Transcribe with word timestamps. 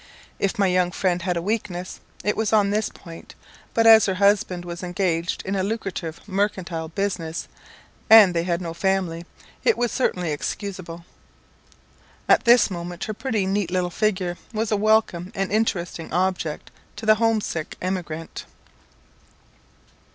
If 0.39 0.57
my 0.57 0.65
young 0.65 0.89
friend 0.89 1.21
had 1.21 1.37
a 1.37 1.43
weakness, 1.43 1.99
it 2.23 2.35
was 2.35 2.51
on 2.51 2.71
this 2.71 2.89
point; 2.89 3.35
but 3.75 3.85
as 3.85 4.07
her 4.07 4.15
husband 4.15 4.65
was 4.65 4.81
engaged 4.81 5.43
in 5.45 5.55
a 5.55 5.61
lucrative 5.61 6.19
mercantile 6.27 6.87
business, 6.87 7.47
and 8.09 8.33
they 8.33 8.41
had 8.41 8.61
no 8.61 8.73
family, 8.73 9.27
it 9.63 9.77
was 9.77 9.91
certainly 9.91 10.31
excusable. 10.31 11.05
At 12.27 12.45
this 12.45 12.71
moment 12.71 13.03
her 13.03 13.13
pretty 13.13 13.45
neat 13.45 13.69
little 13.69 13.91
figure 13.91 14.37
was 14.51 14.71
a 14.71 14.75
welcome 14.75 15.31
and 15.35 15.51
interesting 15.51 16.11
object 16.11 16.71
to 16.95 17.05
the 17.05 17.15
home 17.21 17.39
sick 17.39 17.77
emigrant. 17.79 18.45